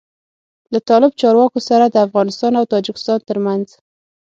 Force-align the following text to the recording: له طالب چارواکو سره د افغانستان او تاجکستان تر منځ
له 0.73 0.79
طالب 0.89 1.11
چارواکو 1.21 1.59
سره 1.69 1.85
د 1.89 1.95
افغانستان 2.07 2.51
او 2.59 2.63
تاجکستان 2.73 3.19
تر 3.29 3.37
منځ 3.45 3.67